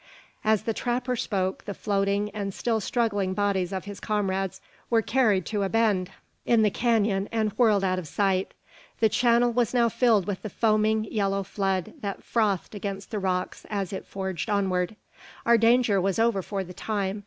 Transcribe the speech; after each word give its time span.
As 0.43 0.63
the 0.63 0.73
trapper 0.73 1.15
spoke, 1.15 1.65
the 1.65 1.75
floating 1.75 2.31
and 2.31 2.55
still 2.55 2.79
struggling 2.79 3.35
bodies 3.35 3.71
of 3.71 3.85
his 3.85 3.99
comrades 3.99 4.59
were 4.89 5.03
carried 5.03 5.45
to 5.45 5.61
a 5.61 5.69
bend 5.69 6.09
in 6.43 6.63
the 6.63 6.71
canon, 6.71 7.29
and 7.31 7.51
whirled 7.51 7.83
out 7.83 7.99
of 7.99 8.07
sight. 8.07 8.55
The 8.99 9.09
channel 9.09 9.51
was 9.53 9.75
now 9.75 9.89
filled 9.89 10.25
with 10.25 10.41
the 10.41 10.49
foaming 10.49 11.03
yellow 11.05 11.43
flood 11.43 11.93
that 12.01 12.23
frothed 12.23 12.73
against 12.73 13.11
the 13.11 13.19
rocks 13.19 13.63
as 13.69 13.93
it 13.93 14.07
forged 14.07 14.49
onward. 14.49 14.95
Our 15.45 15.59
danger 15.59 16.01
was 16.01 16.17
over 16.17 16.41
for 16.41 16.63
the 16.63 16.73
time. 16.73 17.19